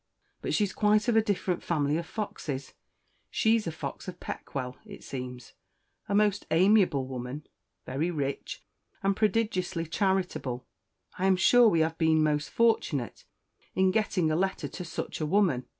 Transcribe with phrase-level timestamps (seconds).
[0.41, 2.73] But she's quite of a different family of Foxes:
[3.29, 5.53] she's a Fox of Peckwell, it seems
[6.09, 7.45] a most amiable woman,
[7.85, 8.63] very rich,
[9.03, 10.65] and prodigiously charitable.
[11.19, 13.25] I am sure we have been most fortunate
[13.75, 15.67] in getting a letter to such a woman."